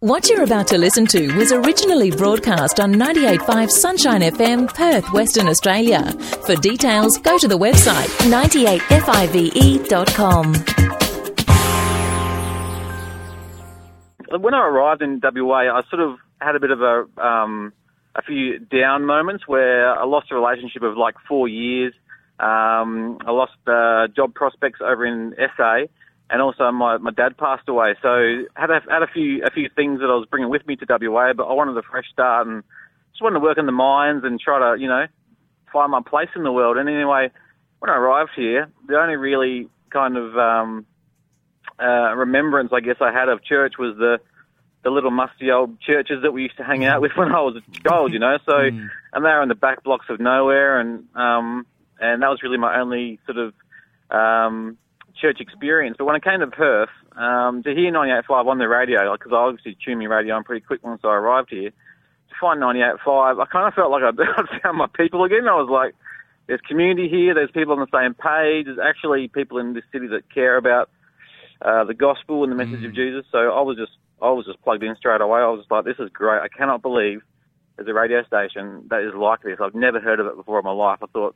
What 0.00 0.28
you're 0.30 0.44
about 0.44 0.66
to 0.68 0.78
listen 0.78 1.04
to 1.08 1.36
was 1.36 1.52
originally 1.52 2.10
broadcast 2.10 2.80
on 2.80 2.94
98.5 2.94 3.68
Sunshine 3.68 4.22
FM, 4.22 4.74
Perth, 4.74 5.12
Western 5.12 5.46
Australia. 5.46 6.10
For 6.46 6.56
details, 6.56 7.18
go 7.18 7.36
to 7.36 7.46
the 7.46 7.58
website 7.58 8.08
98five.com. 8.30 10.54
When 14.40 14.54
I 14.54 14.66
arrived 14.66 15.02
in 15.02 15.20
WA, 15.22 15.70
I 15.70 15.82
sort 15.90 16.00
of 16.00 16.16
had 16.40 16.56
a 16.56 16.60
bit 16.60 16.70
of 16.70 16.80
a 16.80 17.04
um, 17.22 17.74
a 18.14 18.22
few 18.22 18.58
down 18.58 19.04
moments 19.04 19.46
where 19.46 19.94
I 19.94 20.06
lost 20.06 20.30
a 20.30 20.34
relationship 20.34 20.82
of 20.82 20.96
like 20.96 21.16
four 21.28 21.46
years. 21.46 21.92
Um, 22.38 23.18
I 23.26 23.32
lost 23.32 23.52
uh, 23.66 24.06
job 24.16 24.34
prospects 24.34 24.80
over 24.80 25.04
in 25.04 25.34
SA, 25.58 25.80
and 26.30 26.40
also 26.40 26.70
my, 26.70 26.96
my 26.98 27.10
dad 27.10 27.36
passed 27.36 27.68
away. 27.68 27.94
So 28.00 28.44
had 28.54 28.70
a, 28.70 28.80
had 28.88 29.02
a 29.02 29.08
few 29.12 29.44
a 29.44 29.50
few 29.50 29.68
things 29.74 30.00
that 30.00 30.06
I 30.06 30.14
was 30.14 30.26
bringing 30.30 30.48
with 30.48 30.66
me 30.66 30.76
to 30.76 30.86
WA, 30.88 31.32
but 31.32 31.44
I 31.44 31.52
wanted 31.52 31.76
a 31.76 31.82
fresh 31.82 32.06
start 32.12 32.46
and 32.46 32.62
just 33.12 33.22
wanted 33.22 33.40
to 33.40 33.40
work 33.40 33.58
in 33.58 33.66
the 33.66 33.72
mines 33.72 34.22
and 34.24 34.40
try 34.40 34.58
to 34.58 34.80
you 34.80 34.88
know 34.88 35.06
find 35.72 35.90
my 35.90 36.00
place 36.00 36.28
in 36.36 36.44
the 36.44 36.52
world. 36.52 36.76
And 36.76 36.88
anyway, 36.88 37.30
when 37.80 37.90
I 37.90 37.96
arrived 37.96 38.30
here, 38.36 38.68
the 38.86 38.96
only 38.96 39.16
really 39.16 39.68
kind 39.90 40.16
of 40.16 40.38
um, 40.38 40.86
uh, 41.80 42.14
remembrance 42.14 42.70
I 42.72 42.80
guess 42.80 42.96
I 43.00 43.12
had 43.12 43.28
of 43.28 43.42
church 43.42 43.74
was 43.78 43.96
the 43.96 44.18
the 44.82 44.90
little 44.90 45.10
musty 45.10 45.50
old 45.50 45.78
churches 45.80 46.22
that 46.22 46.32
we 46.32 46.42
used 46.42 46.56
to 46.56 46.64
hang 46.64 46.84
out 46.84 47.02
with 47.02 47.12
when 47.16 47.32
I 47.32 47.40
was 47.40 47.56
a 47.56 47.88
child, 47.88 48.12
you 48.12 48.20
know. 48.20 48.38
So, 48.46 48.52
mm. 48.52 48.88
and 49.12 49.24
they 49.24 49.28
were 49.28 49.42
in 49.42 49.48
the 49.48 49.54
back 49.56 49.82
blocks 49.82 50.06
of 50.08 50.20
nowhere, 50.20 50.78
and 50.78 51.04
um, 51.16 51.66
and 52.00 52.22
that 52.22 52.28
was 52.28 52.42
really 52.42 52.56
my 52.56 52.78
only 52.78 53.18
sort 53.26 53.36
of 53.36 53.54
um, 54.10 54.78
church 55.20 55.40
experience. 55.40 55.96
But 55.98 56.04
when 56.06 56.16
I 56.16 56.20
came 56.20 56.40
to 56.40 56.46
Perth, 56.46 56.90
um, 57.16 57.62
to 57.62 57.74
hear 57.74 57.92
98.5 57.92 58.46
on 58.46 58.58
the 58.58 58.68
radio, 58.68 59.12
because 59.12 59.32
I 59.32 59.36
obviously 59.36 59.76
tuned 59.84 60.00
my 60.00 60.06
radio 60.06 60.36
on 60.36 60.44
pretty 60.44 60.64
quick 60.64 60.82
once 60.84 61.00
I 61.04 61.08
arrived 61.08 61.50
here, 61.50 61.70
to 61.70 62.34
find 62.40 62.60
98.5, 62.60 63.42
I 63.42 63.46
kind 63.46 63.68
of 63.68 63.74
felt 63.74 63.90
like 63.90 64.02
I'd 64.04 64.62
found 64.62 64.78
my 64.78 64.86
people 64.86 65.24
again. 65.24 65.48
I 65.48 65.54
was 65.54 65.68
like, 65.70 65.94
there's 66.46 66.60
community 66.62 67.08
here, 67.08 67.34
there's 67.34 67.50
people 67.50 67.74
on 67.74 67.80
the 67.80 67.98
same 67.98 68.14
page, 68.14 68.66
there's 68.66 68.78
actually 68.78 69.28
people 69.28 69.58
in 69.58 69.74
this 69.74 69.84
city 69.92 70.08
that 70.08 70.32
care 70.32 70.56
about 70.56 70.90
uh, 71.62 71.84
the 71.84 71.94
gospel 71.94 72.42
and 72.42 72.52
the 72.52 72.56
message 72.56 72.80
mm. 72.80 72.86
of 72.86 72.94
Jesus. 72.94 73.24
So 73.30 73.38
I 73.38 73.60
was 73.60 73.76
just 73.76 73.92
I 74.22 74.30
was 74.30 74.46
just 74.46 74.60
plugged 74.62 74.82
in 74.82 74.94
straight 74.96 75.20
away. 75.20 75.40
I 75.40 75.48
was 75.48 75.60
just 75.60 75.70
like, 75.70 75.84
this 75.84 75.98
is 75.98 76.10
great. 76.12 76.40
I 76.40 76.48
cannot 76.48 76.82
believe 76.82 77.22
there's 77.76 77.88
a 77.88 77.94
radio 77.94 78.22
station 78.24 78.86
that 78.90 79.00
is 79.00 79.14
like 79.14 79.42
this. 79.42 79.58
I've 79.60 79.74
never 79.74 80.00
heard 80.00 80.20
of 80.20 80.26
it 80.26 80.36
before 80.36 80.58
in 80.58 80.64
my 80.64 80.72
life. 80.72 80.98
I 81.02 81.06
thought 81.06 81.34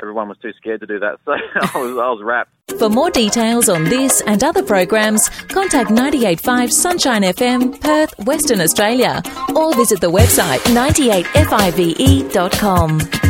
everyone 0.00 0.28
was 0.28 0.38
too 0.38 0.52
scared 0.56 0.80
to 0.80 0.86
do 0.86 0.98
that. 1.00 1.18
So 1.24 1.32
I 1.32 1.82
was, 1.82 1.90
I 1.92 2.10
was 2.10 2.20
rapt. 2.22 2.50
For 2.78 2.88
more 2.88 3.10
details 3.10 3.68
on 3.68 3.84
this 3.84 4.22
and 4.26 4.42
other 4.42 4.62
programs, 4.62 5.28
contact 5.48 5.90
98.5 5.90 6.72
Sunshine 6.72 7.22
FM, 7.22 7.80
Perth, 7.80 8.12
Western 8.26 8.60
Australia, 8.60 9.22
or 9.54 9.74
visit 9.74 10.00
the 10.00 10.10
website 10.10 10.58
98five.com. 10.74 13.21